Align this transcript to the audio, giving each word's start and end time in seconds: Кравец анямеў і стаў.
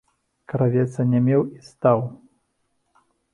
Кравец 0.53 0.85
анямеў 1.03 1.41
і 1.59 1.61
стаў. 1.67 2.01